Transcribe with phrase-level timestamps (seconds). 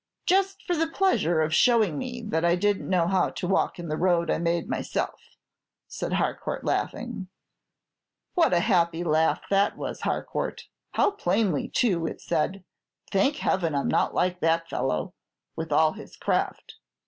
[0.25, 3.77] "Just for the pleasure of showing me that I did n't know how to walk
[3.77, 5.35] in the road I made myself,"
[5.87, 7.27] said Harcourt, laughing.
[8.33, 10.63] "What a happy laugh that was, Harcourt!
[10.93, 12.63] How plainly, too, it said,
[13.11, 15.13] 'Thank Heaven I 'm not like that fellow,
[15.55, 16.77] with all his craft!'